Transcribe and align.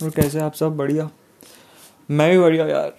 और 0.00 0.10
कैसे 0.10 0.40
आप 0.40 0.54
सब 0.54 0.76
बढ़िया? 0.76 1.08
मैं 2.10 2.30
भी 2.30 2.38
बढ़िया 2.38 2.66
यार। 2.66 2.96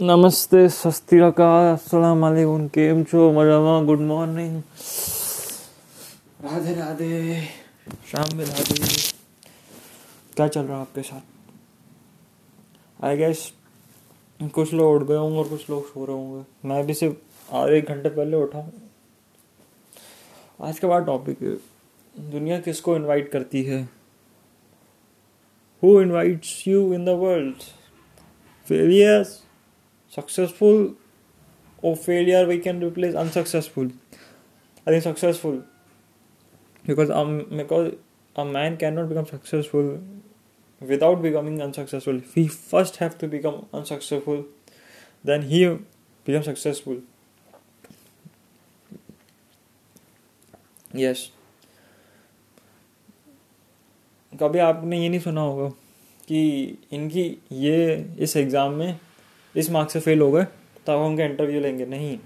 नमस्ते, 0.00 0.68
सस्ती 0.68 1.18
अस्सलाम 1.18 2.20
वालेकुम, 2.20 2.66
केम 2.68 3.02
छो 3.04 3.30
मजामा 3.32 3.82
गुड 3.82 4.00
मॉर्निंग। 4.00 4.62
राधे 6.44 6.74
राधे, 6.74 7.44
शाम 8.06 8.36
में 8.36 8.44
राधे। 8.44 8.78
क्या 10.36 10.48
चल 10.48 10.62
रहा 10.62 10.76
है 10.76 10.80
आपके 10.80 11.02
साथ? 11.02 11.20
आई 13.04 13.16
गेस 13.16 13.52
कुछ 14.54 14.72
लोग 14.72 14.94
उठ 14.94 15.08
गए 15.08 15.16
होंगे 15.16 15.38
और 15.38 15.48
कुछ 15.48 15.70
लोग 15.70 15.86
सो 15.86 16.04
रहे 16.04 16.16
होंगे। 16.16 16.68
मैं 16.68 16.86
भी 16.86 16.94
सिर्फ़ 16.94 17.54
आधे 17.54 17.78
एक 17.78 17.88
घंटे 17.88 18.08
पहले 18.08 18.36
उठा 18.36 18.70
आज 20.60 20.78
के 20.78 20.86
बाद 20.86 21.06
टॉपिक 21.06 21.38
दुनिया 22.20 22.60
किसको 22.60 22.96
इनवाइट 22.96 23.30
करती 23.32 23.62
है? 23.64 23.88
Who 25.84 26.00
invites 26.00 26.66
you 26.68 26.92
in 26.94 27.04
the 27.04 27.18
world 27.22 27.62
failures 28.68 29.40
successful 30.16 30.94
or 31.84 31.94
failure 31.94 32.46
we 32.46 32.58
can 32.58 32.82
replace 32.82 33.14
unsuccessful 33.22 33.88
i 34.86 34.90
think 34.90 35.02
successful 35.02 35.56
because 36.84 37.10
um 37.10 37.32
because 37.58 37.92
a 38.36 38.44
man 38.44 38.78
cannot 38.78 39.10
become 39.10 39.26
successful 39.26 39.90
without 40.80 41.20
becoming 41.26 41.60
unsuccessful 41.66 42.22
he 42.34 42.46
first 42.48 42.96
have 42.96 43.18
to 43.18 43.28
become 43.28 43.66
unsuccessful 43.80 44.44
then 45.24 45.46
he 45.52 45.60
become 46.26 46.48
successful 46.50 46.98
yes 51.04 51.30
कभी 54.32 54.58
आपने 54.58 54.98
ये 55.02 55.08
नहीं 55.08 55.20
सुना 55.20 55.40
होगा 55.40 55.70
कि 56.28 56.78
इनकी 56.92 57.24
ये 57.52 58.06
इस 58.18 58.36
एग्ज़ाम 58.36 58.72
में 58.72 58.98
इस 59.54 59.70
मार्क्स 59.70 59.92
से 59.92 60.00
फेल 60.00 60.20
हो 60.20 60.30
गए, 60.32 60.44
तब 60.86 60.90
हम 60.90 61.06
उनका 61.06 61.24
इंटरव्यू 61.24 61.60
लेंगे। 61.60 61.86
नहीं। 61.86 62.18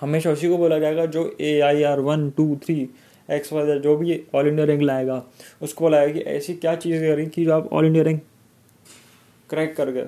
हमेशा 0.00 0.30
उसी 0.30 0.48
को 0.48 0.56
बोला 0.58 0.78
जाएगा, 0.78 1.06
जो 1.06 1.36
A 1.40 1.60
I 1.60 1.82
R 1.82 2.00
one 2.00 2.30
two 2.30 2.56
three 2.56 2.88
X 3.30 3.52
Y 3.52 3.78
जो 3.78 3.96
भी 3.96 4.22
ऑल 4.34 4.48
इंडिया 4.48 4.66
रैंक 4.66 4.82
लाएगा, 4.82 5.22
उसको 5.62 5.84
बोला 5.84 6.06
कि 6.06 6.20
ऐसी 6.20 6.54
क्या 6.54 6.74
चीज़ 6.76 7.02
करी 7.02 7.26
कि 7.26 7.44
जो 7.44 7.52
आप 7.52 7.72
ऑल 7.72 7.86
इंडिया 7.86 8.04
रैंक 8.04 8.22
क्रैक 9.50 9.76
कर 9.76 9.90
गए। 9.90 10.06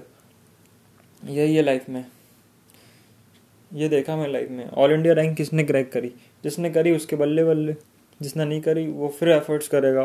यही 1.22 1.56
है 1.56 1.62
लाइफ 1.62 1.88
में। 1.88 2.05
ये 3.72 3.88
देखा 3.88 4.16
मैं 4.16 4.28
लाइफ 4.28 4.50
में। 4.50 4.69
ऑल 4.70 4.92
इंडिया 4.92 5.14
रैंक 5.14 5.36
किसने 5.36 5.64
क्रैक 5.64 5.92
करी? 5.92 6.09
जिसने 6.44 6.70
करी, 6.70 6.92
उसके 6.92 7.16
बल्ले 7.16 7.44
बल्ले 7.44 7.75
जिसने 8.22 8.44
नहीं 8.44 8.61
करी, 8.61 8.86
वो 8.86 9.09
फिर 9.09 9.28
एफर्ट्स 9.28 9.69
करेगा। 9.69 10.05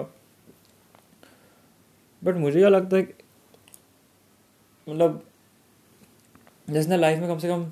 बट 2.22 2.36
मुझे 2.36 2.60
क्या 2.60 2.70
लगता 2.70 2.98
है 2.98 3.08
मतलब 4.88 5.24
जिसने 6.68 6.98
लाइफ 6.98 7.20
में 7.20 7.28
कम 7.30 7.38
से 7.38 7.48
कम 7.48 7.72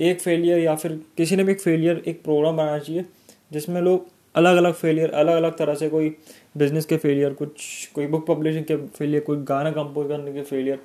एक 0.00 0.20
फेलियर 0.20 0.58
या 0.58 0.74
फिर 0.74 1.00
किसी 1.16 1.36
ने 1.36 1.44
भी 1.44 1.52
एक 1.52 1.60
फेलियर 1.60 2.02
एक 2.06 2.22
प्रोग्राम 2.24 2.56
बनाना 2.56 2.78
चाहिए, 2.78 3.04
जिसमें 3.52 3.80
लोग 3.82 4.08
अलग 4.34 4.56
अलग 4.56 4.72
फेलियर 4.72 5.10
अलग 5.12 5.36
अलग 5.36 5.56
तरह 5.56 5.74
से 5.74 5.88
कोई 5.88 6.08
बिज़नेस 6.56 6.84
के 6.84 6.96
फेलियर 6.96 7.32
कुछ, 7.32 7.86
कोई 7.94 8.06
बुक 8.06 8.26
पब्लिशिंग 8.26 8.64
के 8.64 8.76
फेलियर 8.88 9.22
कोई 9.22 9.36
गाना 9.44 9.70
कंपोज 9.72 10.08
करने 10.08 10.32
के 10.32 10.42
फेलियर 10.42 10.80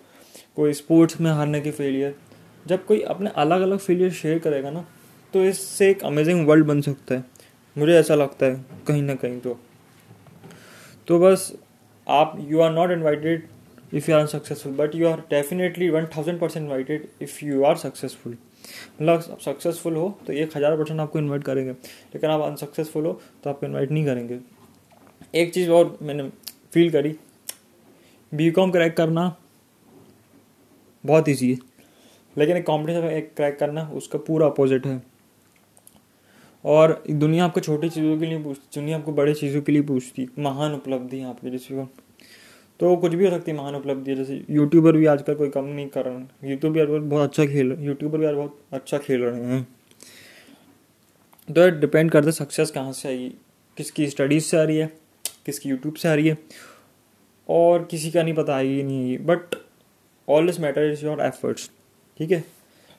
कोई 0.56 0.74
स्पोर्ट्स 0.74 1.20
में 1.22 1.32
हारने 1.32 1.62
के 1.62 1.72
फेलियर 1.72 2.16
जब 2.66 2.86
कोई 2.86 3.02
अपने 3.04 3.30
अलग 3.36 3.62
अलग 3.62 3.78
फेलियर 3.78 4.12
शेयर 4.12 4.40
करेगा 4.40 4.72
ना 4.72 4.86
तो 5.34 5.44
इससे 5.46 5.90
एक 5.90 6.04
अमेजिंग 6.04 6.48
वर्ल्ड 6.48 6.66
बन 6.66 6.82
सकता 6.82 7.16
है। 7.16 7.24
मुझे 7.76 7.94
ऐसा 7.94 8.16
लगता 8.16 8.46
है, 8.46 8.66
कहीं 8.88 9.02
ना 9.04 9.16
कहीं 9.16 9.40
तो। 9.40 9.60
तो 11.08 11.20
बस 11.20 11.52
आप 12.10 12.36
you 12.50 12.60
are 12.60 12.72
not 12.74 12.92
invited 12.92 13.48
if 13.94 14.10
you 14.10 14.16
are 14.16 14.22
unsuccessful 14.22 14.74
but 14.76 14.96
you 14.96 15.08
are 15.08 15.20
definitely 15.30 15.90
one 15.90 16.06
thousand 16.16 16.40
percent 16.40 16.64
invited 16.64 17.08
if 17.22 17.44
you 17.46 17.64
are 17.64 17.76
successful 17.78 18.32
मतलब 18.32 19.32
आप 19.32 19.40
सक्सेसफुल 19.40 19.96
हो 19.96 20.10
तो 20.28 20.34
एक 20.34 20.56
हज़ार 20.58 20.78
परसेंट 20.78 21.00
आपको 21.00 21.20
इन्वाइट 21.20 21.44
करेंगे, 21.44 21.72
लेकिन 21.72 22.30
आप 22.30 22.42
अनसक्सेसफुल 22.42 23.06
हो 23.06 23.20
तो 23.44 23.50
आपको 23.50 23.66
इन्वाइट 23.66 23.92
नहीं 23.92 24.06
करेंगे। 24.06 24.40
एक 25.34 25.54
चीज़ 25.54 25.70
और 25.70 25.98
मैंने 26.02 26.30
फील 26.74 26.90
करी 26.92 27.16
बी 28.32 28.50
कॉम 28.52 28.72
क्रैक 28.72 28.96
करना 28.98 29.36
बहुत 31.04 31.30
ईजी 31.30 31.52
है, 31.52 31.58
लेकिन 32.36 32.58
एक 32.58 32.66
कॉम्पिटिशन 32.66 33.20
क्रैक 33.36 33.58
करना, 33.60 33.90
उसका 33.94 34.20
पूरा 34.20 34.48
अपोजिट 34.48 34.86
है। 34.88 35.02
और 36.64 37.04
दुनिया 37.10 37.46
आपको 37.46 37.60
छोटी 37.60 37.90
चीज़ों 37.90 38.18
के 38.20 38.26
लिए 38.26 38.44
पूछती 38.44 38.80
दुनिया 38.80 38.98
आपको 38.98 39.12
बड़े 39.14 39.34
चीज़ों 39.34 39.62
के 39.62 39.72
लिए 39.72 39.82
पूछती, 39.82 40.28
महान 40.40 40.74
उपलब्धि 40.74 41.22
आपकी 41.24 41.52
जैसे 41.52 41.86
तो 42.80 42.96
कुछ 42.96 43.14
भी 43.14 43.26
हो 43.26 43.32
सकती 43.32 43.52
है 43.52 43.58
महान 43.58 43.76
उपलब्धि 43.76 44.16
जैसे 44.16 44.44
यूट्यूबर 44.50 44.98
भी 44.98 45.06
आजकल 45.06 45.36
कोई 45.36 45.50
कम 45.50 45.66
नहीं 45.66 45.88
कर 45.88 46.06
रहे 46.06 46.50
यूट्यूब 46.52 46.74
भी 46.74 46.80
आजकल 46.80 47.00
बहुत 47.00 47.30
अच्छा 47.30 47.46
खेल 47.46 47.76
यूट्यूबर 47.80 48.18
भी 48.18 48.26
आज 48.26 48.36
बहुत 48.36 48.60
अच्छा 48.74 48.98
खेल 48.98 49.22
रहे 49.22 49.42
हैं। 49.44 49.64
तो 51.48 51.70
डिपेंड 51.80 52.12
करता 52.12 52.26
है 52.26 52.32
सक्सेस 52.32 52.72
कहाँ 52.72 52.92
से 52.94 53.08
आई, 53.10 53.32
किसकी 53.78 54.08
स्टडीज़ 54.08 54.44
से 54.46 54.58
आ 54.58 54.64
रही 54.64 54.78
है, 54.78 54.88
किसकी 55.46 55.70
यूट्यूब 55.70 55.96
से 55.96 56.10
आ 56.10 56.14
रही 56.14 56.28
है, 56.28 56.38
और 57.50 57.84
किसी 57.92 58.12
का 58.12 58.24
नहीं 58.24 58.34
पता 58.34 58.56
आएगी 58.56 58.84
नहीं 58.84 59.12
है 59.12 59.18
but 59.26 59.56
all 60.28 60.46
this 60.46 60.60
matter 60.60 60.92
is 60.92 61.06
your 61.06 61.22
efforts 61.22 61.70
ठीक 62.20 62.32
है? 62.32 62.44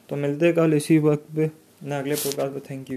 तो 0.09 0.17
मिलते 0.17 0.47
हैं 0.47 0.55
कल 0.55 0.75
इसी 0.75 0.99
वक्त 0.99 1.25
पे 1.37 1.51
ना 1.83 1.99
अगले 1.99 2.15
प्रोग्राम 2.17 2.49
पे 2.49 2.61
थैंक 2.61 2.81
यू 2.81 2.85